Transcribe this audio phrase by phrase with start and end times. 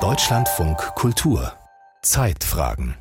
[0.00, 1.52] Deutschlandfunk Kultur
[2.00, 2.94] Zeitfragen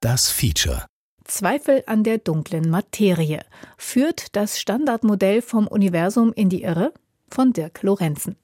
[0.00, 0.84] Das Feature
[1.22, 3.44] Zweifel an der dunklen Materie.
[3.78, 6.92] Führt das Standardmodell vom Universum in die Irre?
[7.30, 8.34] Von Dirk Lorenzen.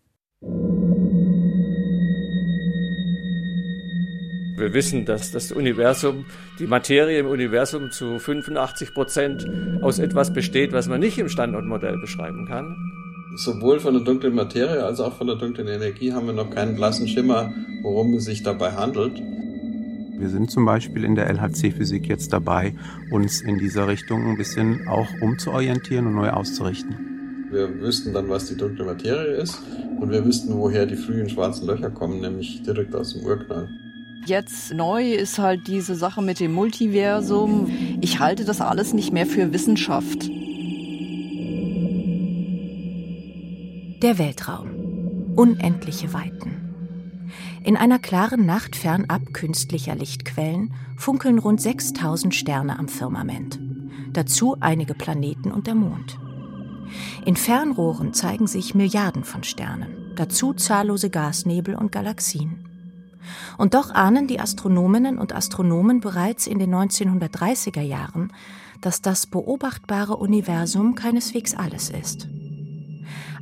[4.57, 6.27] Wir wissen, dass das Universum,
[6.61, 9.45] die Materie im Universum zu 85 Prozent
[9.83, 12.98] aus etwas besteht, was man nicht im Standardmodell beschreiben kann.
[13.37, 16.75] Sowohl von der dunklen Materie als auch von der dunklen Energie haben wir noch keinen
[16.75, 19.21] blassen Schimmer, worum es sich dabei handelt.
[20.19, 22.75] Wir sind zum Beispiel in der LHC-Physik jetzt dabei,
[23.13, 27.47] uns in dieser Richtung ein bisschen auch umzuorientieren und neu auszurichten.
[27.51, 29.63] Wir wüssten dann, was die dunkle Materie ist
[30.01, 33.69] und wir wüssten, woher die frühen schwarzen Löcher kommen, nämlich direkt aus dem Urknall.
[34.27, 37.71] Jetzt neu ist halt diese Sache mit dem Multiversum.
[38.01, 40.29] Ich halte das alles nicht mehr für Wissenschaft.
[44.03, 45.35] Der Weltraum.
[45.35, 47.33] Unendliche Weiten.
[47.65, 53.59] In einer klaren Nacht fernab künstlicher Lichtquellen funkeln rund 6000 Sterne am Firmament.
[54.13, 56.17] Dazu einige Planeten und der Mond.
[57.27, 62.65] In Fernrohren zeigen sich Milliarden von Sternen, dazu zahllose Gasnebel und Galaxien.
[63.59, 68.33] Und doch ahnen die Astronominnen und Astronomen bereits in den 1930er Jahren,
[68.81, 72.29] dass das beobachtbare Universum keineswegs alles ist.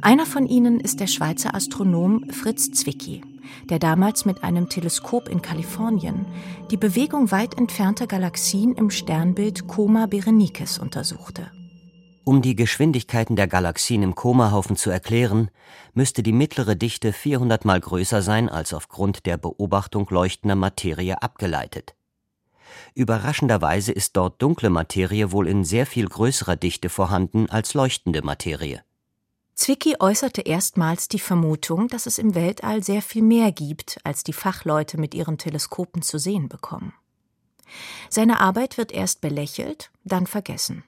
[0.02, 3.22] Einer von ihnen ist der Schweizer Astronom Fritz Zwicky,
[3.70, 6.27] der damals mit einem Teleskop in Kalifornien
[6.70, 11.50] die Bewegung weit entfernter Galaxien im Sternbild Coma Berenices untersuchte.
[12.25, 15.48] Um die Geschwindigkeiten der Galaxien im Komahaufen zu erklären,
[15.94, 21.94] müsste die mittlere Dichte 400 mal größer sein als aufgrund der Beobachtung leuchtender Materie abgeleitet.
[22.94, 28.83] Überraschenderweise ist dort dunkle Materie wohl in sehr viel größerer Dichte vorhanden als leuchtende Materie.
[29.56, 34.34] Zwicky äußerte erstmals die Vermutung, dass es im Weltall sehr viel mehr gibt, als die
[34.34, 36.92] Fachleute mit ihren Teleskopen zu sehen bekommen.
[38.10, 40.84] Seine Arbeit wird erst belächelt, dann vergessen.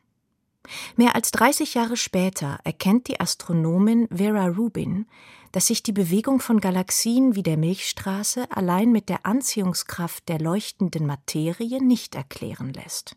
[0.96, 5.06] Mehr als 30 Jahre später erkennt die Astronomin Vera Rubin,
[5.52, 11.06] dass sich die Bewegung von Galaxien wie der Milchstraße allein mit der Anziehungskraft der leuchtenden
[11.06, 13.16] Materie nicht erklären lässt.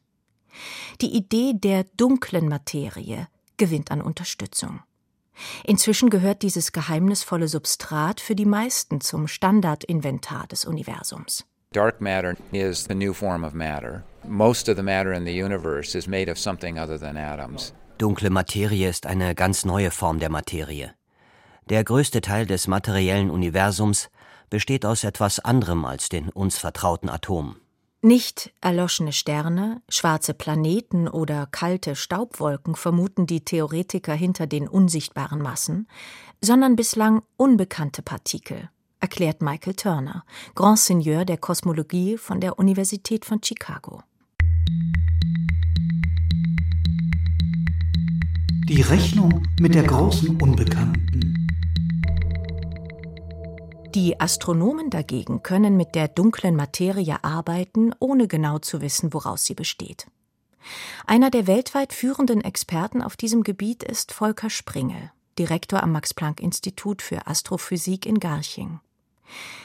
[1.02, 3.28] Die Idee der dunklen Materie
[3.58, 4.80] gewinnt an Unterstützung.
[5.64, 11.46] Inzwischen gehört dieses geheimnisvolle Substrat für die meisten zum Standardinventar des Universums.
[11.74, 14.04] Dark matter is the new form of matter.
[14.28, 17.74] Most of the matter in the universe is made of something other than atoms.
[17.98, 20.94] Dunkle Materie ist eine ganz neue Form der Materie.
[21.70, 24.10] Der größte Teil des materiellen Universums
[24.50, 27.61] besteht aus etwas anderem als den uns vertrauten Atomen.
[28.04, 35.88] Nicht erloschene Sterne, schwarze Planeten oder kalte Staubwolken vermuten die Theoretiker hinter den unsichtbaren Massen,
[36.42, 40.26] sondern bislang unbekannte Partikel, erklärt Michael Turner,
[40.56, 44.02] Grand Seigneur der Kosmologie von der Universität von Chicago.
[48.68, 51.41] Die Rechnung mit der großen Unbekannten.
[53.94, 59.54] Die Astronomen dagegen können mit der dunklen Materie arbeiten, ohne genau zu wissen, woraus sie
[59.54, 60.08] besteht.
[61.06, 66.40] Einer der weltweit führenden Experten auf diesem Gebiet ist Volker Springel, Direktor am Max Planck
[66.40, 68.80] Institut für Astrophysik in Garching.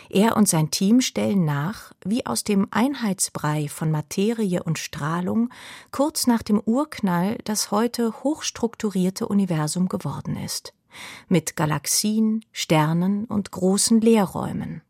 [0.09, 5.51] Er und sein Team stellen nach, wie aus dem Einheitsbrei von Materie und Strahlung
[5.91, 10.73] kurz nach dem Urknall das heute hochstrukturierte Universum geworden ist
[11.29, 14.83] mit Galaxien, Sternen und großen Leerräumen.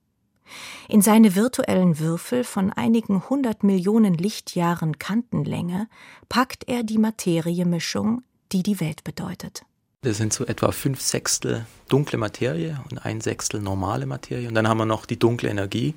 [0.89, 5.89] In seine virtuellen Würfel von einigen hundert Millionen Lichtjahren Kantenlänge
[6.29, 8.23] packt er die Materiemischung,
[8.53, 9.65] die die Welt bedeutet.
[10.07, 14.47] Das sind so etwa fünf Sechstel dunkle Materie und ein Sechstel normale Materie.
[14.47, 15.95] Und dann haben wir noch die dunkle Energie,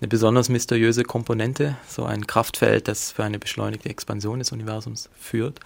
[0.00, 5.60] eine besonders mysteriöse Komponente, so ein Kraftfeld, das für eine beschleunigte Expansion des Universums führt.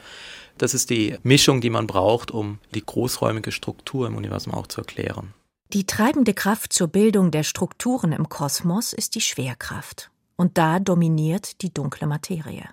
[0.58, 4.82] Das ist die Mischung, die man braucht, um die großräumige Struktur im Universum auch zu
[4.82, 5.32] erklären.
[5.72, 10.10] Die treibende Kraft zur Bildung der Strukturen im Kosmos ist die Schwerkraft.
[10.36, 12.68] Und da dominiert die dunkle Materie.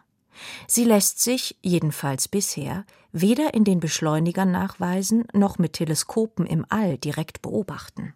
[0.67, 6.97] Sie lässt sich, jedenfalls bisher, weder in den Beschleunigern nachweisen noch mit Teleskopen im All
[6.97, 8.13] direkt beobachten.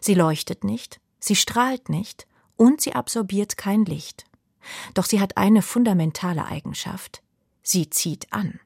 [0.00, 4.24] Sie leuchtet nicht, sie strahlt nicht und sie absorbiert kein Licht.
[4.94, 7.22] Doch sie hat eine fundamentale Eigenschaft.
[7.62, 8.60] Sie zieht an.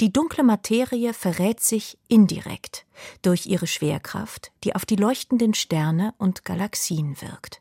[0.00, 2.86] Die dunkle Materie verrät sich indirekt
[3.22, 7.60] durch ihre Schwerkraft, die auf die leuchtenden Sterne und Galaxien wirkt.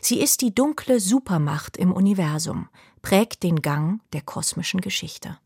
[0.00, 2.68] Sie ist die dunkle Supermacht im Universum,
[3.02, 5.38] prägt den Gang der kosmischen Geschichte.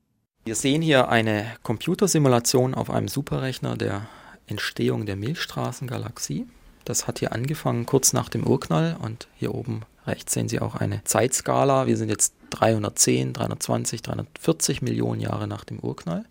[0.45, 4.07] Wir sehen hier eine Computersimulation auf einem Superrechner, der
[4.47, 6.47] Entstehung der Milchstraßengalaxie.
[6.85, 10.75] Das hat hier angefangen kurz nach dem Urknall und hier oben rechts sehen Sie auch
[10.75, 11.87] eine Zeitskala.
[11.87, 16.27] Wir sind jetzt 310, 320, 340 Millionen Jahre nach dem Urknall.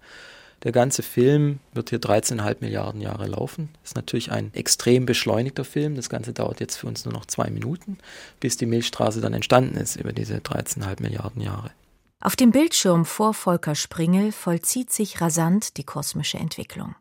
[0.63, 3.69] Der ganze Film wird hier 13,5 Milliarden Jahre laufen.
[3.83, 5.95] Ist natürlich ein extrem beschleunigter Film.
[5.95, 7.97] Das Ganze dauert jetzt für uns nur noch zwei Minuten,
[8.39, 11.71] bis die Milchstraße dann entstanden ist über diese 13,5 Milliarden Jahre.
[12.21, 16.95] Auf dem Bildschirm vor Volker Springel vollzieht sich rasant die kosmische Entwicklung.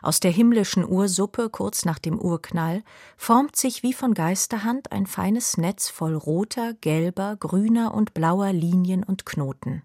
[0.00, 2.82] Aus der himmlischen Ursuppe kurz nach dem Urknall
[3.18, 9.04] formt sich wie von Geisterhand ein feines Netz voll roter, gelber, grüner und blauer Linien
[9.04, 9.82] und Knoten.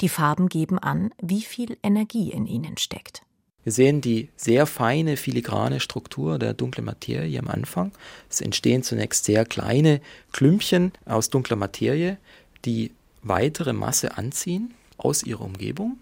[0.00, 3.22] Die Farben geben an, wie viel Energie in ihnen steckt.
[3.64, 7.92] Wir sehen die sehr feine filigrane Struktur der dunklen Materie am Anfang.
[8.30, 10.00] Es entstehen zunächst sehr kleine
[10.32, 12.16] Klümpchen aus dunkler Materie,
[12.64, 12.92] die
[13.22, 15.98] weitere Masse anziehen aus ihrer Umgebung.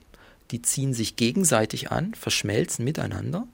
[0.53, 3.49] Die ziehen sich gegenseitig an, verschmelzen miteinander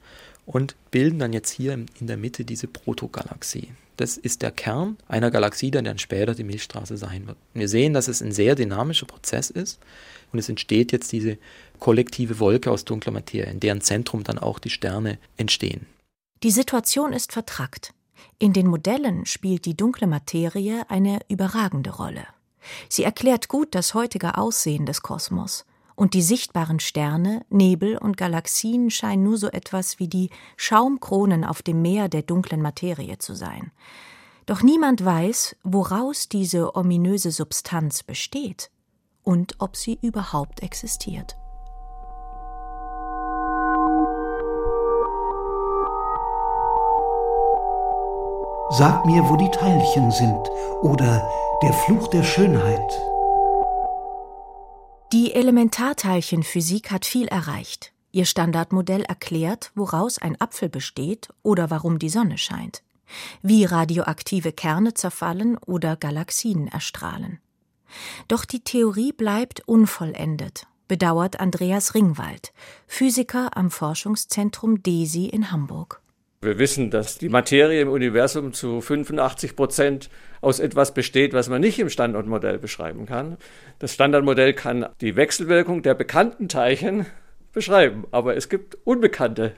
[0.45, 3.71] und bilden dann jetzt hier in der Mitte diese Protogalaxie.
[3.97, 7.37] Das ist der Kern einer Galaxie, der dann später die Milchstraße sein wird.
[7.55, 9.81] Wir sehen, dass es ein sehr dynamischer Prozess ist
[10.33, 11.39] und es entsteht jetzt diese
[11.79, 15.87] kollektive Wolke aus dunkler Materie, in deren Zentrum dann auch die Sterne entstehen.
[16.43, 17.93] Die Situation ist vertrackt.
[18.39, 22.27] In den Modellen spielt die dunkle Materie eine überragende Rolle.
[22.89, 25.65] Sie erklärt gut das heutige Aussehen des Kosmos
[26.03, 31.63] und die sichtbaren Sterne, Nebel und Galaxien scheinen nur so etwas wie die Schaumkronen auf
[31.63, 33.71] dem Meer der dunklen Materie zu sein.
[34.45, 38.73] Doch niemand weiß, woraus diese ominöse Substanz besteht
[39.23, 41.37] und ob sie überhaupt existiert.
[48.71, 50.51] Sag mir, wo die Teilchen sind
[50.81, 51.31] oder
[51.63, 52.93] der Fluch der Schönheit
[55.13, 57.93] die Elementarteilchenphysik hat viel erreicht.
[58.13, 62.83] Ihr Standardmodell erklärt, woraus ein Apfel besteht oder warum die Sonne scheint,
[63.43, 67.41] wie radioaktive Kerne zerfallen oder Galaxien erstrahlen.
[68.27, 72.55] Doch die Theorie bleibt unvollendet, bedauert Andreas Ringwald,
[72.87, 76.01] Physiker am Forschungszentrum DESI in Hamburg.
[76.41, 80.11] Wir wissen, dass die Materie im Universum zu 85 Prozent
[80.43, 83.39] aus etwas besteht, was man nicht im Standardmodell beschreiben kann.
[83.79, 87.07] Das Standardmodell kann die Wechselwirkung der bekannten Teilchen
[87.53, 89.55] beschreiben, aber es gibt unbekannte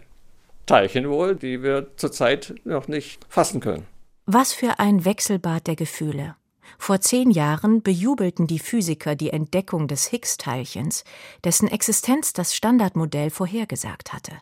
[0.67, 3.87] Teilchen wohl, die wir zurzeit noch nicht fassen können.
[4.27, 6.37] Was für ein Wechselbad der Gefühle.
[6.79, 11.05] Vor zehn Jahren bejubelten die Physiker die Entdeckung des Higgs-Teilchens,
[11.45, 14.33] dessen Existenz das Standardmodell vorhergesagt hatte.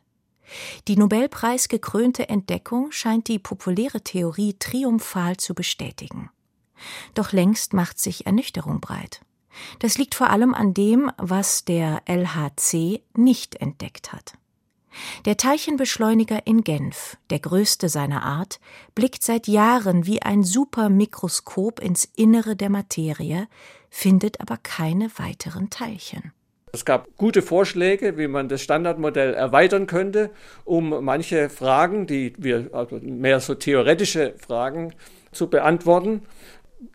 [0.88, 6.30] Die Nobelpreisgekrönte Entdeckung scheint die populäre Theorie triumphal zu bestätigen.
[7.14, 9.20] Doch längst macht sich Ernüchterung breit.
[9.78, 14.34] Das liegt vor allem an dem, was der LHC nicht entdeckt hat.
[15.24, 18.60] Der Teilchenbeschleuniger in Genf, der größte seiner Art,
[18.94, 23.48] blickt seit Jahren wie ein Supermikroskop ins Innere der Materie,
[23.88, 26.32] findet aber keine weiteren Teilchen.
[26.74, 30.30] Es gab gute Vorschläge, wie man das Standardmodell erweitern könnte,
[30.64, 34.94] um manche Fragen, die wir also mehr so theoretische Fragen
[35.32, 36.22] zu beantworten.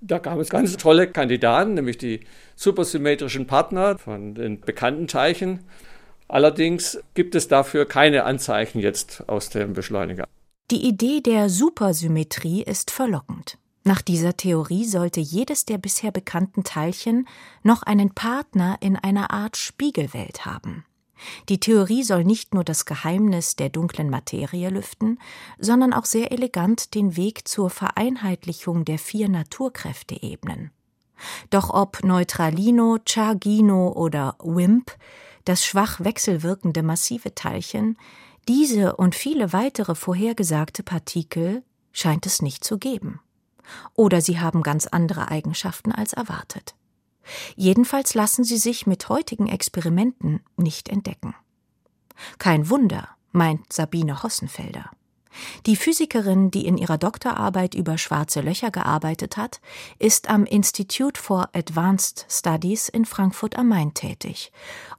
[0.02, 2.22] Da gab es ganz tolle Kandidaten, nämlich die
[2.56, 5.60] supersymmetrischen Partner von den bekannten Teilchen.
[6.28, 10.28] Allerdings gibt es dafür keine Anzeichen jetzt aus dem Beschleuniger.
[10.72, 13.58] Die Idee der Supersymmetrie ist verlockend.
[13.88, 17.26] Nach dieser Theorie sollte jedes der bisher bekannten Teilchen
[17.64, 20.84] noch einen Partner in einer Art Spiegelwelt haben.
[21.48, 25.20] Die Theorie soll nicht nur das Geheimnis der dunklen Materie lüften,
[25.58, 30.72] sondern auch sehr elegant den Weg zur Vereinheitlichung der vier Naturkräfte ebnen.
[31.50, 34.92] Doch ob Neutralino, Chargino oder WIMP,
[35.46, 37.98] das schwach wechselwirkende massive Teilchen,
[38.50, 41.64] diese und viele weitere vorhergesagte Partikel
[41.94, 43.22] scheint es nicht zu geben
[43.94, 46.76] oder sie haben ganz andere Eigenschaften als erwartet.
[47.56, 51.36] Jedenfalls lassen sie sich mit heutigen Experimenten nicht entdecken.
[52.40, 54.90] Kein Wunder, meint Sabine Hossenfelder.
[55.66, 59.62] Die Physikerin, die in ihrer Doktorarbeit über schwarze Löcher gearbeitet hat,
[60.00, 64.52] ist am Institute for Advanced Studies in Frankfurt am Main tätig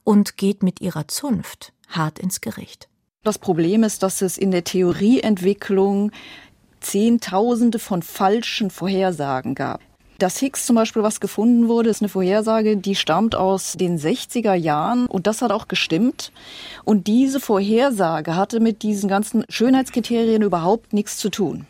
[0.04, 2.88] und geht mit ihrer Zunft hart ins Gericht.
[3.24, 6.12] Das Problem ist, dass es in der Theorieentwicklung
[6.80, 9.80] Zehntausende von falschen Vorhersagen gab.
[10.18, 14.54] Das Higgs zum Beispiel, was gefunden wurde, ist eine Vorhersage, die stammt aus den 60er
[14.54, 16.32] Jahren und das hat auch gestimmt.
[16.84, 21.66] Und diese Vorhersage hatte mit diesen ganzen Schönheitskriterien überhaupt nichts zu tun.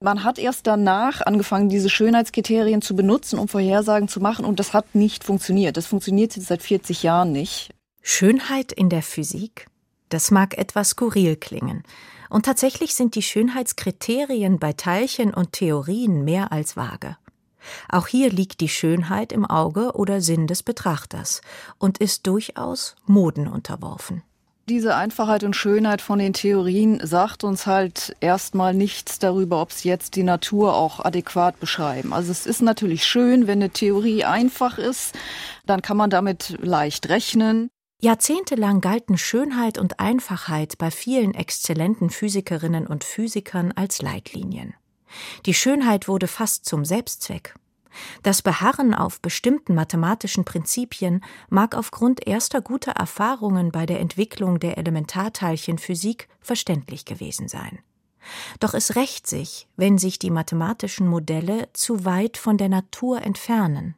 [0.00, 4.72] Man hat erst danach angefangen, diese Schönheitskriterien zu benutzen, um Vorhersagen zu machen und das
[4.72, 5.76] hat nicht funktioniert.
[5.76, 7.70] Das funktioniert jetzt seit 40 Jahren nicht.
[8.02, 9.66] Schönheit in der Physik?
[10.10, 11.82] Das mag etwas skurril klingen.
[12.30, 17.16] Und tatsächlich sind die Schönheitskriterien bei Teilchen und Theorien mehr als vage.
[17.88, 21.40] Auch hier liegt die Schönheit im Auge oder Sinn des Betrachters
[21.78, 24.22] und ist durchaus Moden unterworfen.
[24.66, 29.90] Diese Einfachheit und Schönheit von den Theorien sagt uns halt erstmal nichts darüber, ob sie
[29.90, 32.14] jetzt die Natur auch adäquat beschreiben.
[32.14, 35.14] Also es ist natürlich schön, wenn eine Theorie einfach ist,
[35.66, 37.68] dann kann man damit leicht rechnen.
[38.04, 44.74] Jahrzehntelang galten Schönheit und Einfachheit bei vielen exzellenten Physikerinnen und Physikern als Leitlinien.
[45.46, 47.54] Die Schönheit wurde fast zum Selbstzweck.
[48.22, 54.76] Das Beharren auf bestimmten mathematischen Prinzipien mag aufgrund erster guter Erfahrungen bei der Entwicklung der
[54.76, 57.78] Elementarteilchenphysik verständlich gewesen sein.
[58.60, 63.94] Doch es rächt sich, wenn sich die mathematischen Modelle zu weit von der Natur entfernen.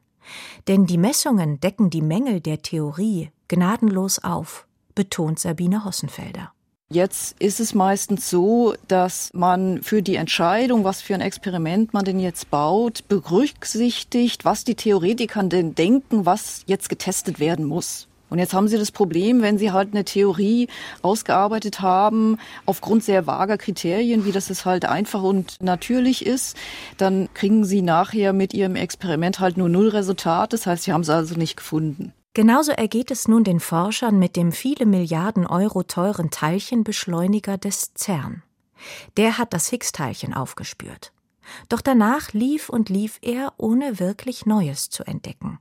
[0.69, 6.51] Denn die Messungen decken die Mängel der Theorie gnadenlos auf, betont Sabine Hossenfelder.
[6.89, 12.05] Jetzt ist es meistens so, dass man für die Entscheidung, was für ein Experiment man
[12.05, 18.07] denn jetzt baut, berücksichtigt, was die Theoretiker denn denken, was jetzt getestet werden muss.
[18.29, 20.67] Und jetzt haben Sie das Problem, wenn Sie halt eine Theorie
[21.01, 26.57] ausgearbeitet haben, aufgrund sehr vager Kriterien, wie das es halt einfach und natürlich ist,
[26.97, 30.53] dann kriegen Sie nachher mit Ihrem Experiment halt nur null Resultat.
[30.53, 32.13] Das heißt, Sie haben es also nicht gefunden.
[32.37, 38.43] Genauso ergeht es nun den Forschern mit dem viele Milliarden Euro teuren Teilchenbeschleuniger des CERN.
[39.17, 41.13] Der hat das Higgs-Teilchen aufgespürt.
[41.67, 45.57] Doch danach lief und lief er, ohne wirklich Neues zu entdecken.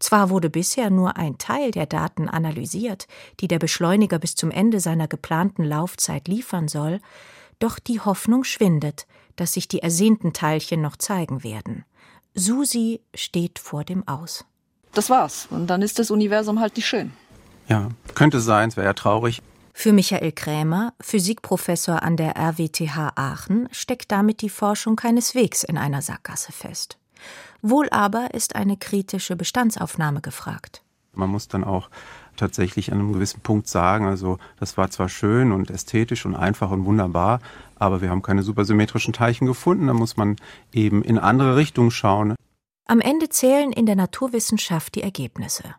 [0.00, 3.06] Zwar wurde bisher nur ein Teil der Daten analysiert,
[3.38, 7.00] die der Beschleuniger bis zum Ende seiner geplanten Laufzeit liefern soll,
[7.60, 9.06] doch die Hoffnung schwindet,
[9.36, 11.84] dass sich die ersehnten Teilchen noch zeigen werden.
[12.34, 14.44] Susi steht vor dem Aus
[14.92, 15.48] das war's.
[15.50, 17.12] Und dann ist das Universum halt nicht schön.
[17.68, 19.42] Ja, könnte sein, es wäre ja traurig.
[19.74, 26.02] Für Michael Krämer, Physikprofessor an der RWTH Aachen, steckt damit die Forschung keineswegs in einer
[26.02, 26.98] Sackgasse fest.
[27.62, 30.82] Wohl aber ist eine kritische Bestandsaufnahme gefragt.
[31.12, 31.90] Man muss dann auch
[32.36, 36.70] tatsächlich an einem gewissen Punkt sagen, also das war zwar schön und ästhetisch und einfach
[36.70, 37.40] und wunderbar,
[37.76, 40.36] aber wir haben keine supersymmetrischen Teilchen gefunden, da muss man
[40.72, 42.34] eben in andere Richtungen schauen.
[42.90, 45.74] Am Ende zählen in der Naturwissenschaft die Ergebnisse.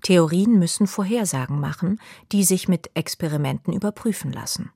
[0.00, 2.00] Theorien müssen Vorhersagen machen,
[2.30, 4.70] die sich mit Experimenten überprüfen lassen.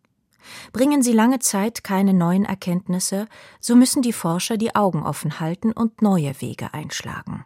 [0.72, 3.28] Bringen sie lange Zeit keine neuen Erkenntnisse,
[3.60, 7.44] so müssen die Forscher die Augen offen halten und neue Wege einschlagen.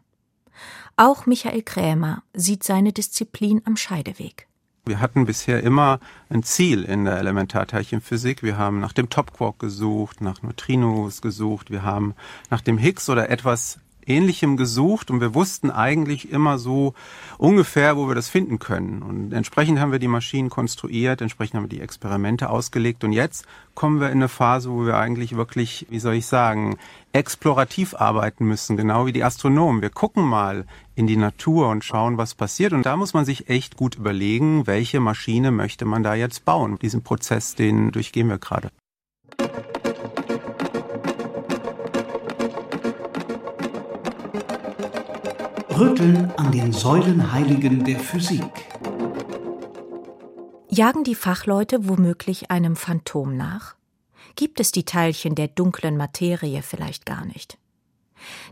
[0.96, 4.48] Auch Michael Krämer sieht seine Disziplin am Scheideweg.
[4.86, 8.42] Wir hatten bisher immer ein Ziel in der Elementarteilchenphysik.
[8.42, 12.14] Wir haben nach dem Topquark gesucht, nach Neutrinos gesucht, wir haben
[12.48, 16.94] nach dem Higgs oder etwas Ähnlichem gesucht und wir wussten eigentlich immer so
[17.38, 19.02] ungefähr, wo wir das finden können.
[19.02, 23.46] Und entsprechend haben wir die Maschinen konstruiert, entsprechend haben wir die Experimente ausgelegt und jetzt
[23.74, 26.76] kommen wir in eine Phase, wo wir eigentlich wirklich, wie soll ich sagen,
[27.12, 29.82] explorativ arbeiten müssen, genau wie die Astronomen.
[29.82, 32.72] Wir gucken mal in die Natur und schauen, was passiert.
[32.72, 36.78] Und da muss man sich echt gut überlegen, welche Maschine möchte man da jetzt bauen.
[36.78, 38.70] Diesen Prozess, den durchgehen wir gerade.
[45.80, 48.42] Rütteln an den Säulenheiligen der Physik.
[50.68, 53.76] Jagen die Fachleute womöglich einem Phantom nach?
[54.36, 57.56] Gibt es die Teilchen der dunklen Materie vielleicht gar nicht?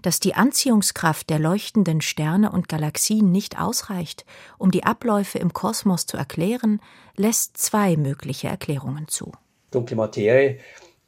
[0.01, 4.25] Dass die Anziehungskraft der leuchtenden Sterne und Galaxien nicht ausreicht,
[4.57, 6.81] um die Abläufe im Kosmos zu erklären,
[7.15, 9.33] lässt zwei mögliche Erklärungen zu.
[9.71, 10.61] Dunkle Materie,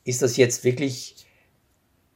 [0.04, 1.24] ist das jetzt wirklich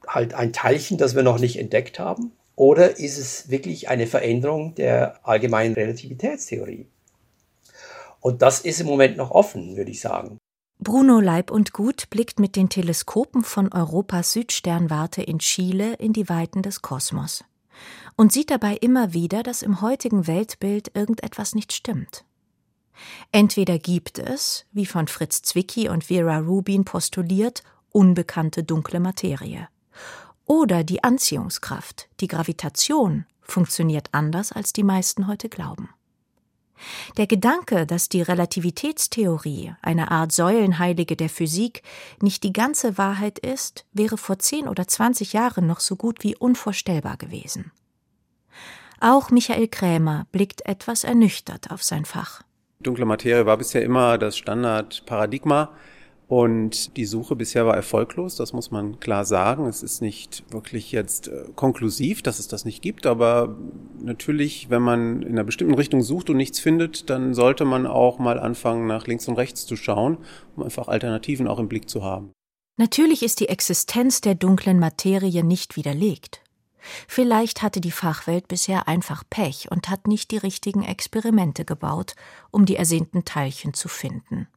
[0.05, 2.33] halt ein Teilchen, das wir noch nicht entdeckt haben?
[2.55, 6.87] Oder ist es wirklich eine Veränderung der allgemeinen Relativitätstheorie?
[8.21, 10.37] Und das ist im Moment noch offen, würde ich sagen.
[10.79, 16.27] Bruno Leib und Gut blickt mit den Teleskopen von Europas Südsternwarte in Chile in die
[16.27, 17.43] Weiten des Kosmos
[18.15, 22.25] und sieht dabei immer wieder, dass im heutigen Weltbild irgendetwas nicht stimmt.
[23.31, 29.67] Entweder gibt es, wie von Fritz Zwicky und Vera Rubin postuliert, unbekannte dunkle Materie,
[30.45, 35.89] oder die Anziehungskraft, die Gravitation, funktioniert anders, als die meisten heute glauben.
[37.17, 41.83] Der Gedanke, dass die Relativitätstheorie, eine Art Säulenheilige der Physik,
[42.21, 46.35] nicht die ganze Wahrheit ist, wäre vor zehn oder zwanzig Jahren noch so gut wie
[46.35, 47.71] unvorstellbar gewesen.
[48.99, 52.41] Auch Michael Krämer blickt etwas ernüchtert auf sein Fach.
[52.79, 55.71] Dunkle Materie war bisher immer das Standardparadigma
[56.27, 59.67] Und die Suche bisher war erfolglos, das muss man klar sagen.
[59.67, 63.55] Es ist nicht wirklich jetzt äh, konklusiv, dass es das nicht gibt, aber
[64.01, 68.17] natürlich, wenn man in einer bestimmten Richtung sucht und nichts findet, dann sollte man auch
[68.17, 70.17] mal anfangen, nach links und rechts zu schauen,
[70.55, 72.31] um einfach Alternativen auch im Blick zu haben.
[72.77, 76.41] Natürlich ist die Existenz der dunklen Materie nicht widerlegt.
[77.07, 82.15] Vielleicht hatte die Fachwelt bisher einfach Pech und hat nicht die richtigen Experimente gebaut,
[82.51, 84.47] um die ersehnten Teilchen zu finden.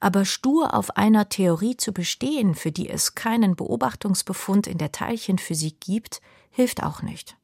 [0.00, 5.80] Aber stur auf einer Theorie zu bestehen, für die es keinen Beobachtungsbefund in der Teilchenphysik
[5.80, 6.20] gibt,
[6.50, 7.36] hilft auch nicht.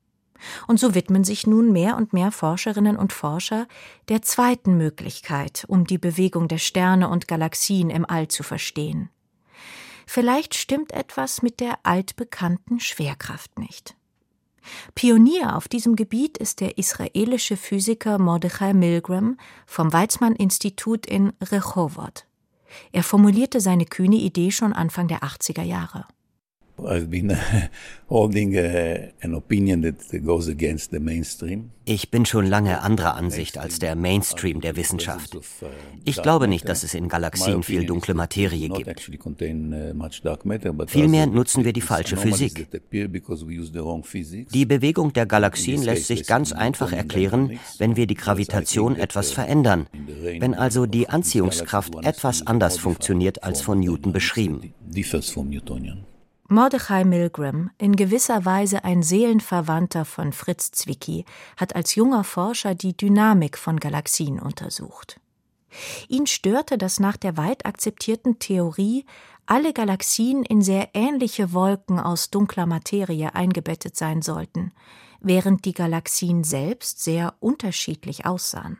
[0.66, 3.66] Und so widmen sich nun mehr und mehr Forscherinnen und Forscher
[4.08, 9.08] der zweiten Möglichkeit, um die Bewegung der Sterne und Galaxien im All zu verstehen.
[10.06, 13.96] Vielleicht stimmt etwas mit der altbekannten Schwerkraft nicht.
[14.94, 22.26] Pionier auf diesem Gebiet ist der israelische Physiker Mordechai Milgram vom Weizmann-Institut in Rehovot.
[22.92, 26.06] Er formulierte seine kühne Idee schon Anfang der 80er Jahre.
[31.84, 35.34] Ich bin schon lange anderer Ansicht als der Mainstream der Wissenschaft.
[35.34, 35.40] Uh,
[36.04, 39.08] ich glaube nicht, dass es in Galaxien viel dunkle Materie gibt.
[39.08, 42.68] Uh, Vielmehr nutzen wir die falsche Physik.
[44.52, 49.86] Die Bewegung der Galaxien lässt sich ganz einfach erklären, wenn wir die Gravitation etwas verändern,
[50.38, 54.74] wenn also die Anziehungskraft etwas anders funktioniert als von Newton beschrieben.
[56.52, 61.24] Mordechai Milgram, in gewisser Weise ein Seelenverwandter von Fritz Zwicky,
[61.56, 65.18] hat als junger Forscher die Dynamik von Galaxien untersucht.
[66.08, 69.06] Ihn störte, dass nach der weit akzeptierten Theorie
[69.46, 74.72] alle Galaxien in sehr ähnliche Wolken aus dunkler Materie eingebettet sein sollten,
[75.20, 78.78] während die Galaxien selbst sehr unterschiedlich aussahen.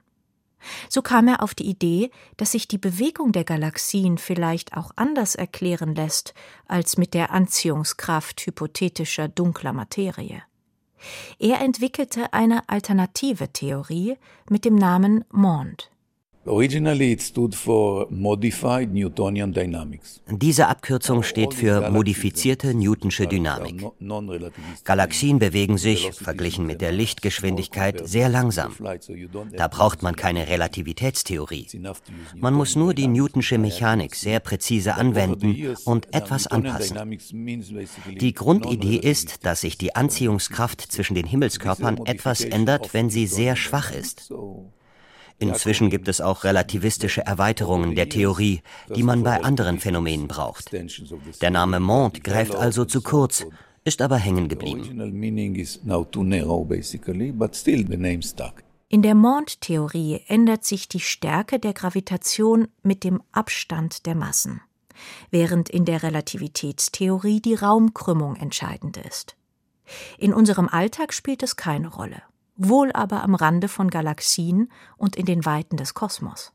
[0.89, 5.35] So kam er auf die Idee, dass sich die Bewegung der Galaxien vielleicht auch anders
[5.35, 6.35] erklären lässt
[6.67, 10.43] als mit der Anziehungskraft hypothetischer dunkler Materie.
[11.39, 14.17] Er entwickelte eine alternative Theorie
[14.49, 15.92] mit dem Namen Mond.
[16.45, 20.21] Originally it stood for Modified Newtonian Dynamics.
[20.29, 23.85] Diese Abkürzung steht für modifizierte Newtonsche Dynamik.
[24.83, 28.75] Galaxien bewegen sich, verglichen mit der Lichtgeschwindigkeit, sehr langsam.
[29.53, 31.69] Da braucht man keine Relativitätstheorie.
[32.35, 37.21] Man muss nur die Newtonsche Mechanik sehr präzise anwenden und etwas anpassen.
[38.21, 43.55] Die Grundidee ist, dass sich die Anziehungskraft zwischen den Himmelskörpern etwas ändert, wenn sie sehr
[43.55, 44.33] schwach ist.
[45.43, 48.63] Inzwischen gibt es auch relativistische Erweiterungen der Theorie,
[48.95, 50.71] die man bei anderen Phänomenen braucht.
[50.73, 53.45] Der Name Mond greift also zu kurz,
[53.83, 54.85] ist aber hängen geblieben.
[58.89, 64.61] In der Mond-Theorie ändert sich die Stärke der Gravitation mit dem Abstand der Massen,
[65.31, 69.35] während in der Relativitätstheorie die Raumkrümmung entscheidend ist.
[70.19, 72.23] In unserem Alltag spielt es keine Rolle
[72.57, 76.53] wohl aber am Rande von Galaxien und in den Weiten des Kosmos.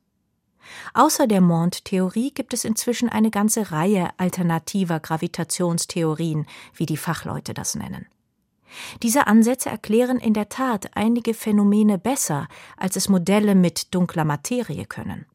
[0.93, 7.75] Außer der Mond-Theorie gibt es inzwischen eine ganze Reihe alternativer Gravitationstheorien, wie die Fachleute das
[7.75, 8.07] nennen.
[9.01, 14.85] Diese Ansätze erklären in der Tat einige Phänomene besser, als es Modelle mit dunkler Materie
[14.85, 15.25] können.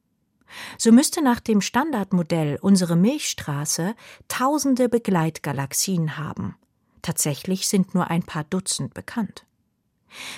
[0.77, 3.95] So müsste nach dem Standardmodell unsere Milchstraße
[4.29, 6.57] tausende Begleitgalaxien haben.
[7.01, 9.47] Tatsächlich sind nur ein paar Dutzend bekannt.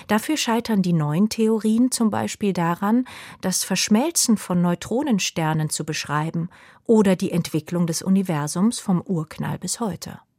[0.07, 3.05] Dafür scheitern die neuen Theorien zum Beispiel daran,
[3.41, 6.49] das Verschmelzen von Neutronensternen zu beschreiben
[6.85, 10.19] oder die Entwicklung des Universums vom Urknall bis heute.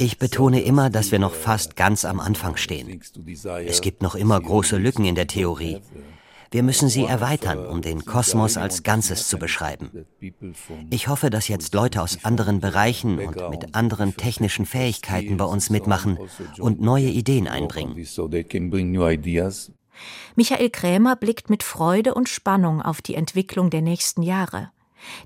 [0.00, 3.00] Ich betone immer, dass wir noch fast ganz am Anfang stehen.
[3.66, 5.80] Es gibt noch immer große Lücken in der Theorie.
[6.50, 10.06] Wir müssen sie erweitern, um den Kosmos als Ganzes zu beschreiben.
[10.90, 15.70] Ich hoffe, dass jetzt Leute aus anderen Bereichen und mit anderen technischen Fähigkeiten bei uns
[15.70, 16.18] mitmachen
[16.58, 17.94] und neue Ideen einbringen.
[20.36, 24.70] Michael Krämer blickt mit Freude und Spannung auf die Entwicklung der nächsten Jahre.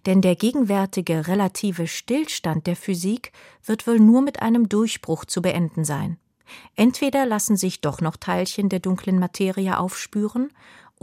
[0.07, 3.33] Denn der gegenwärtige relative Stillstand der Physik
[3.65, 6.19] wird wohl nur mit einem Durchbruch zu beenden sein.
[6.77, 10.51] Entweder lassen sich doch noch Teilchen der dunklen Materie aufspüren,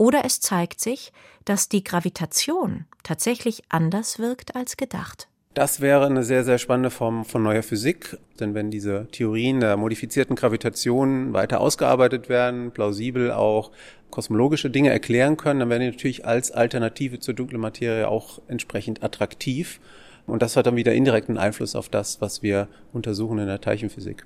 [0.00, 1.12] oder es zeigt sich,
[1.44, 5.28] dass die Gravitation tatsächlich anders wirkt als gedacht.
[5.52, 9.76] Das wäre eine sehr, sehr spannende Form von neuer Physik, denn wenn diese Theorien der
[9.76, 13.72] modifizierten Gravitation weiter ausgearbeitet werden, plausibel auch
[14.10, 19.02] kosmologische Dinge erklären können, dann werden die natürlich als Alternative zur dunklen Materie auch entsprechend
[19.02, 19.80] attraktiv.
[20.26, 24.24] Und das hat dann wieder indirekten Einfluss auf das, was wir untersuchen in der Teilchenphysik.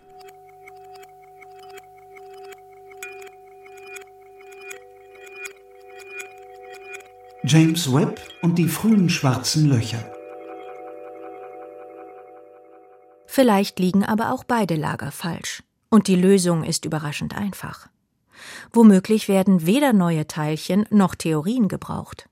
[7.46, 10.10] James Webb und die frühen schwarzen Löcher.
[13.26, 15.62] Vielleicht liegen aber auch beide Lager falsch.
[15.90, 17.90] Und die Lösung ist überraschend einfach.
[18.72, 22.30] Womöglich werden weder neue Teilchen noch Theorien gebraucht.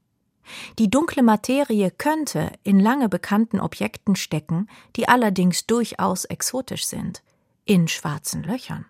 [0.78, 7.22] Die dunkle Materie könnte in lange bekannten Objekten stecken, die allerdings durchaus exotisch sind,
[7.66, 8.86] in schwarzen Löchern.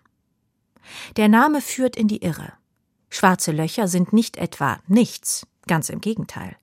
[1.17, 2.53] Der Name führt in die Irre.
[3.09, 6.55] Schwarze Löcher sind nicht etwa nichts, ganz im Gegenteil.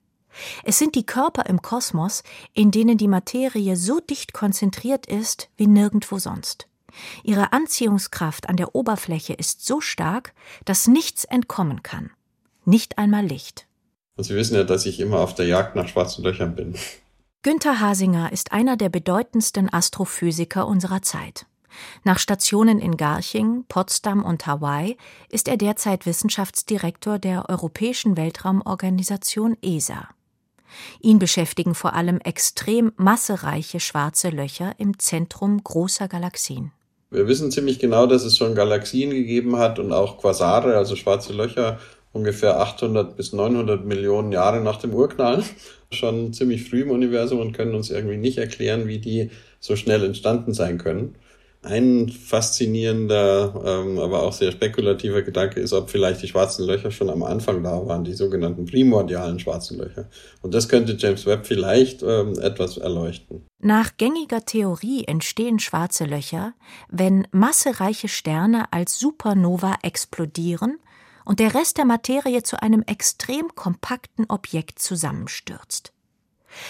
[0.63, 5.67] Es sind die Körper im Kosmos, in denen die Materie so dicht konzentriert ist wie
[5.67, 6.67] nirgendwo sonst.
[7.23, 10.33] Ihre Anziehungskraft an der Oberfläche ist so stark,
[10.65, 12.11] dass nichts entkommen kann.
[12.65, 13.67] Nicht einmal Licht.
[14.17, 16.75] Sie wissen ja, dass ich immer auf der Jagd nach schwarzen Löchern bin.
[17.43, 21.47] Günther Hasinger ist einer der bedeutendsten Astrophysiker unserer Zeit.
[22.03, 24.97] Nach Stationen in Garching, Potsdam und Hawaii
[25.29, 30.09] ist er derzeit Wissenschaftsdirektor der Europäischen Weltraumorganisation ESA.
[31.01, 36.71] Ihn beschäftigen vor allem extrem massereiche schwarze Löcher im Zentrum großer Galaxien.
[37.09, 41.33] Wir wissen ziemlich genau, dass es schon Galaxien gegeben hat und auch Quasare, also schwarze
[41.33, 41.77] Löcher,
[42.13, 45.43] ungefähr 800 bis 900 Millionen Jahre nach dem Urknall.
[45.91, 49.29] Schon ziemlich früh im Universum und können uns irgendwie nicht erklären, wie die
[49.59, 51.15] so schnell entstanden sein können.
[51.63, 57.09] Ein faszinierender, ähm, aber auch sehr spekulativer Gedanke ist, ob vielleicht die schwarzen Löcher schon
[57.09, 60.09] am Anfang da waren, die sogenannten primordialen schwarzen Löcher.
[60.41, 63.45] Und das könnte James Webb vielleicht ähm, etwas erleuchten.
[63.59, 66.53] Nach gängiger Theorie entstehen schwarze Löcher,
[66.89, 70.79] wenn massereiche Sterne als Supernova explodieren
[71.25, 75.93] und der Rest der Materie zu einem extrem kompakten Objekt zusammenstürzt.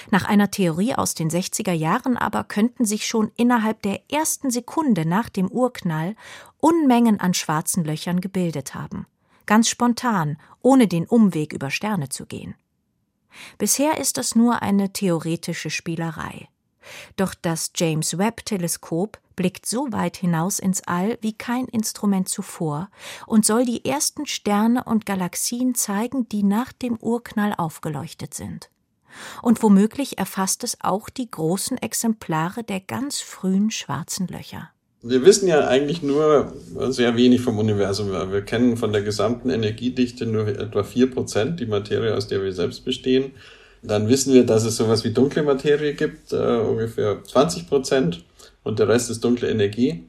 [0.09, 5.05] Nach einer Theorie aus den 60er Jahren aber könnten sich schon innerhalb der ersten Sekunde
[5.05, 6.15] nach dem Urknall
[6.59, 9.07] Unmengen an schwarzen Löchern gebildet haben.
[9.45, 12.55] Ganz spontan, ohne den Umweg über Sterne zu gehen.
[13.57, 16.49] Bisher ist das nur eine theoretische Spielerei.
[17.15, 22.89] Doch das James Webb Teleskop blickt so weit hinaus ins All wie kein Instrument zuvor
[23.27, 28.70] und soll die ersten Sterne und Galaxien zeigen, die nach dem Urknall aufgeleuchtet sind.
[29.41, 34.69] Und womöglich erfasst es auch die großen Exemplare der ganz frühen schwarzen Löcher.
[35.04, 36.54] Wir wissen ja eigentlich nur
[36.89, 38.12] sehr wenig vom Universum.
[38.12, 42.54] Wir kennen von der gesamten Energiedichte nur etwa vier Prozent, die Materie, aus der wir
[42.54, 43.32] selbst bestehen.
[43.82, 48.24] Dann wissen wir, dass es sowas wie dunkle Materie gibt, äh, ungefähr 20 Prozent,
[48.63, 50.04] und der Rest ist dunkle Energie.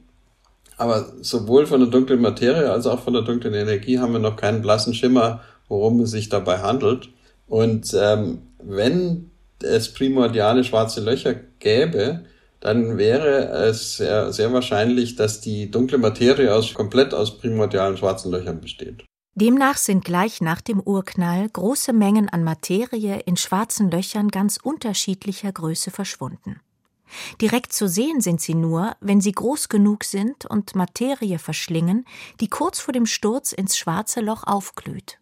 [0.77, 4.35] Aber sowohl von der dunklen Materie als auch von der dunklen Energie haben wir noch
[4.35, 7.09] keinen blassen Schimmer, worum es sich dabei handelt.
[7.47, 12.25] Und ähm, wenn es primordiale schwarze Löcher gäbe,
[12.59, 18.31] dann wäre es sehr, sehr wahrscheinlich, dass die dunkle Materie aus, komplett aus primordialen schwarzen
[18.31, 19.03] Löchern besteht.
[19.35, 25.51] Demnach sind gleich nach dem Urknall große Mengen an Materie in schwarzen Löchern ganz unterschiedlicher
[25.51, 26.61] Größe verschwunden.
[27.41, 32.05] Direkt zu sehen sind sie nur, wenn sie groß genug sind und Materie verschlingen,
[32.39, 35.19] die kurz vor dem Sturz ins schwarze Loch aufglüht.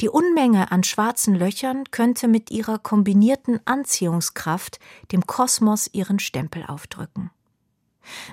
[0.00, 4.78] Die Unmenge an schwarzen Löchern könnte mit ihrer kombinierten Anziehungskraft
[5.12, 7.30] dem Kosmos ihren Stempel aufdrücken.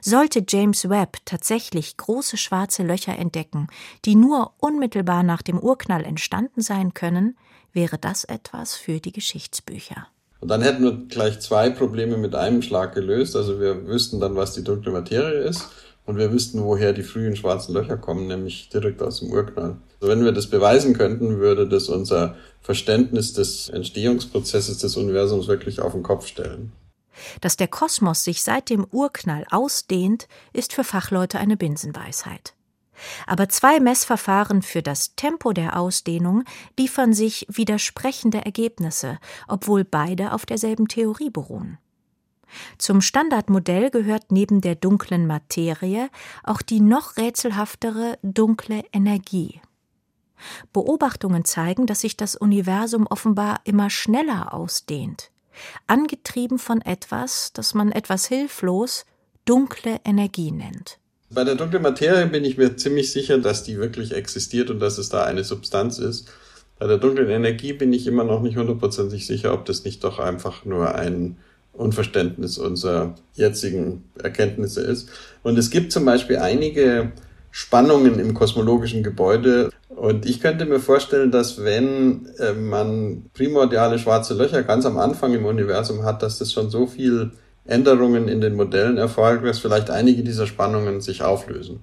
[0.02, 3.68] Sollte James Webb tatsächlich große schwarze Löcher entdecken,
[4.06, 7.38] die nur unmittelbar nach dem Urknall entstanden sein können,
[7.72, 10.08] wäre das etwas für die Geschichtsbücher.
[10.42, 13.36] Und dann hätten wir gleich zwei Probleme mit einem Schlag gelöst.
[13.36, 15.70] Also wir wüssten dann, was die dunkle Materie ist
[16.06, 19.78] und wir wüssten, woher die frühen schwarzen Löcher kommen, nämlich direkt aus dem Urknall.
[20.02, 25.80] Also wenn wir das beweisen könnten, würde das unser Verständnis des Entstehungsprozesses des Universums wirklich
[25.80, 26.74] auf den Kopf stellen.
[27.42, 32.54] Dass der Kosmos sich seit dem Urknall ausdehnt, ist für Fachleute eine Binsenweisheit.
[33.26, 36.44] Aber zwei Messverfahren für das Tempo der Ausdehnung
[36.78, 41.78] liefern sich widersprechende Ergebnisse, obwohl beide auf derselben Theorie beruhen.
[42.78, 46.10] Zum Standardmodell gehört neben der dunklen Materie
[46.44, 49.62] auch die noch rätselhaftere dunkle Energie.
[50.74, 55.32] Beobachtungen zeigen, dass sich das Universum offenbar immer schneller ausdehnt,
[55.88, 59.06] angetrieben von etwas, das man etwas hilflos
[59.46, 61.00] dunkle Energie nennt.
[61.30, 64.98] Bei der dunklen Materie bin ich mir ziemlich sicher, dass die wirklich existiert und dass
[64.98, 66.32] es da eine Substanz ist.
[66.78, 70.20] Bei der dunklen Energie bin ich immer noch nicht hundertprozentig sicher, ob das nicht doch
[70.20, 71.38] einfach nur ein
[71.74, 75.10] Unverständnis unserer jetzigen Erkenntnisse ist.
[75.42, 77.12] Und es gibt zum Beispiel einige
[77.52, 79.70] Spannungen im kosmologischen Gebäude.
[79.90, 85.34] Und ich könnte mir vorstellen, dass wenn äh, man primordiale schwarze Löcher ganz am Anfang
[85.34, 87.32] im Universum hat, dass das schon so viel
[87.66, 91.82] Änderungen in den Modellen erfolgt, dass vielleicht einige dieser Spannungen sich auflösen.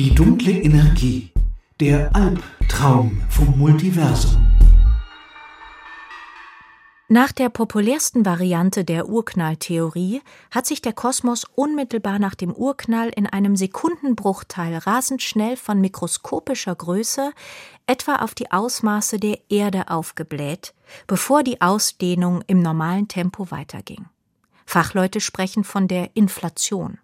[0.00, 1.30] Die dunkle Energie,
[1.78, 4.50] der Albtraum vom Multiversum.
[7.08, 13.26] Nach der populärsten Variante der Urknalltheorie hat sich der Kosmos unmittelbar nach dem Urknall in
[13.26, 17.32] einem Sekundenbruchteil rasend schnell von mikroskopischer Größe
[17.86, 20.72] etwa auf die Ausmaße der Erde aufgebläht,
[21.08, 24.06] bevor die Ausdehnung im normalen Tempo weiterging.
[24.64, 26.96] Fachleute sprechen von der Inflation.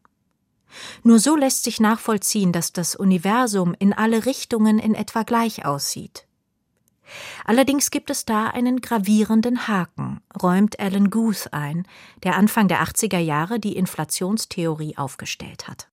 [1.02, 6.26] Nur so lässt sich nachvollziehen, dass das Universum in alle Richtungen in etwa gleich aussieht.
[7.44, 11.87] Allerdings gibt es da einen gravierenden Haken, räumt Alan Guth ein,
[12.24, 15.88] der Anfang der 80er Jahre die Inflationstheorie aufgestellt hat.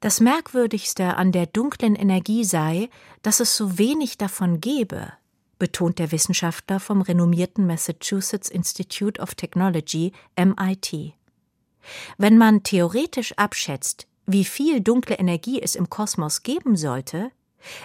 [0.00, 2.88] Das Merkwürdigste an der dunklen Energie sei,
[3.22, 5.12] dass es so wenig davon gebe,
[5.58, 11.14] betont der Wissenschaftler vom renommierten Massachusetts Institute of Technology MIT.
[12.16, 17.30] Wenn man theoretisch abschätzt, wie viel dunkle Energie es im Kosmos geben sollte,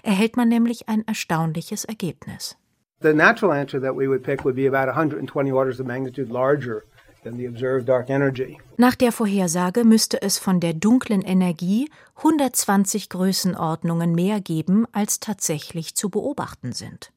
[0.03, 2.57] erhält man nämlich ein erstaunliches Ergebnis.
[3.01, 6.83] The natural answer that we would pick would be about 120 orders of magnitude larger
[7.23, 8.57] than the observed dark energy.
[8.77, 15.95] Nach der Vorhersage müsste es von der dunklen Energie 120 Größenordnungen mehr geben, als tatsächlich
[15.95, 17.11] zu beobachten sind.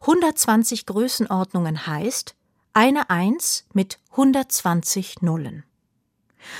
[0.00, 2.34] 120 Größenordnungen heißt
[2.72, 5.64] eine Eins mit 120 Nullen.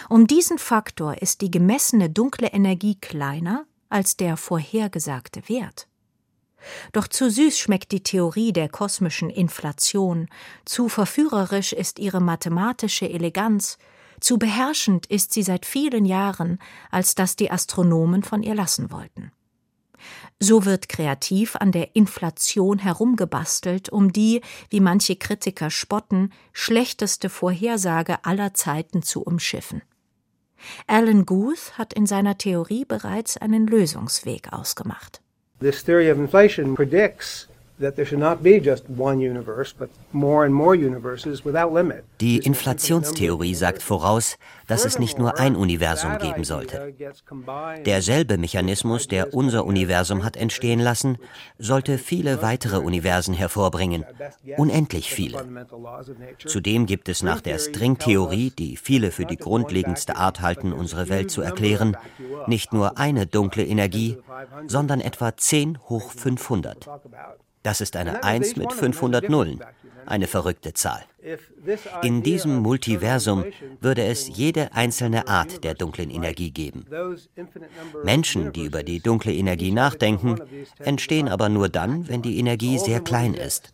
[0.08, 5.86] Um diesen Faktor ist die gemessene dunkle Energie kleiner als der vorhergesagte Wert.
[6.92, 10.28] Doch zu süß schmeckt die Theorie der kosmischen Inflation,
[10.64, 13.78] zu verführerisch ist ihre mathematische Eleganz,
[14.20, 16.58] zu beherrschend ist sie seit vielen Jahren,
[16.90, 19.30] als dass die Astronomen von ihr lassen wollten.
[20.40, 28.24] So wird kreativ an der Inflation herumgebastelt, um die, wie manche Kritiker spotten, schlechteste Vorhersage
[28.24, 29.82] aller Zeiten zu umschiffen.
[30.86, 35.20] Alan Guth hat in seiner Theorie bereits einen Lösungsweg ausgemacht.
[35.60, 37.47] This theory of inflation predicts
[42.20, 44.36] die Inflationstheorie sagt voraus,
[44.66, 46.92] dass es nicht nur ein Universum geben sollte.
[47.86, 51.18] Derselbe Mechanismus, der unser Universum hat entstehen lassen,
[51.58, 54.04] sollte viele weitere Universen hervorbringen,
[54.56, 55.44] unendlich viele.
[56.44, 61.30] Zudem gibt es nach der Stringtheorie, die viele für die grundlegendste Art halten, unsere Welt
[61.30, 61.96] zu erklären,
[62.48, 64.18] nicht nur eine dunkle Energie,
[64.66, 66.88] sondern etwa 10 hoch 500.
[67.62, 69.60] Das ist eine 1 mit 500 Nullen,
[70.06, 71.02] eine verrückte Zahl.
[72.02, 73.44] In diesem Multiversum
[73.80, 76.86] würde es jede einzelne Art der dunklen Energie geben.
[78.04, 80.40] Menschen, die über die dunkle Energie nachdenken,
[80.78, 83.72] entstehen aber nur dann, wenn die Energie sehr klein ist.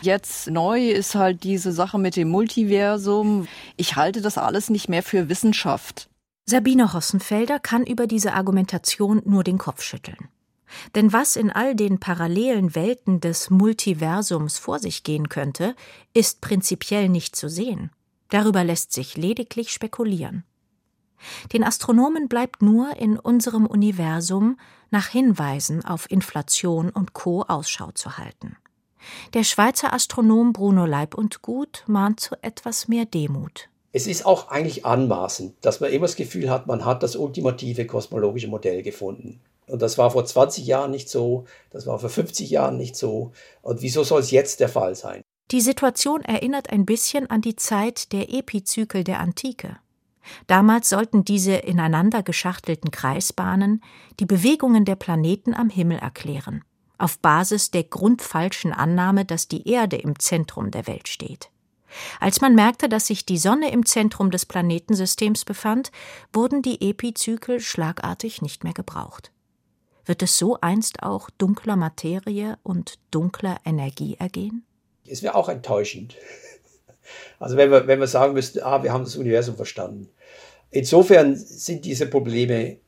[0.00, 3.46] Jetzt neu ist halt diese Sache mit dem Multiversum.
[3.76, 6.08] Ich halte das alles nicht mehr für Wissenschaft.
[6.44, 10.28] Sabine Hossenfelder kann über diese Argumentation nur den Kopf schütteln.
[10.94, 15.76] Denn was in all den parallelen Welten des Multiversums vor sich gehen könnte,
[16.14, 17.90] ist prinzipiell nicht zu sehen.
[18.30, 20.44] Darüber lässt sich lediglich spekulieren.
[21.52, 24.58] Den Astronomen bleibt nur in unserem Universum
[24.90, 27.42] nach Hinweisen auf Inflation und Co.
[27.42, 28.56] Ausschau zu halten.
[29.34, 34.48] Der Schweizer Astronom Bruno Leib und Gut mahnt zu etwas mehr Demut es ist auch
[34.48, 39.40] eigentlich anmaßend, dass man immer das Gefühl hat, man hat das ultimative kosmologische Modell gefunden.
[39.66, 43.32] Und das war vor 20 Jahren nicht so, das war vor 50 Jahren nicht so.
[43.60, 45.22] Und wieso soll es jetzt der Fall sein?
[45.50, 49.76] Die Situation erinnert ein bisschen an die Zeit der Epizykel der Antike.
[50.46, 53.82] Damals sollten diese ineinander geschachtelten Kreisbahnen
[54.20, 56.64] die Bewegungen der Planeten am Himmel erklären,
[56.96, 61.51] auf Basis der grundfalschen Annahme, dass die Erde im Zentrum der Welt steht.
[62.20, 65.90] Als man merkte, dass sich die Sonne im Zentrum des Planetensystems befand,
[66.32, 69.32] wurden die Epizykel schlagartig nicht mehr gebraucht.
[70.04, 74.64] Wird es so einst auch dunkler Materie und dunkler Energie ergehen?
[75.06, 76.16] Es wäre auch enttäuschend.
[77.38, 80.08] Also wenn wir, wenn wir sagen müssten, ah, wir haben das Universum verstanden.
[80.70, 82.78] Insofern sind diese Probleme,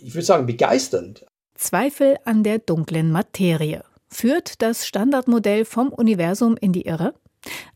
[0.00, 1.26] ich würde sagen, begeisternd.
[1.54, 3.84] Zweifel an der dunklen Materie.
[4.08, 7.14] Führt das Standardmodell vom Universum in die Irre?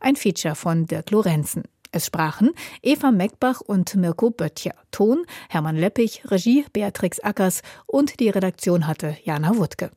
[0.00, 1.64] Ein Feature von Dirk Lorenzen.
[1.90, 2.50] Es sprachen
[2.82, 4.74] Eva Meckbach und Mirko Böttcher.
[4.90, 9.90] Ton Hermann Leppich, Regie Beatrix Ackers und die Redaktion hatte Jana Wuttke.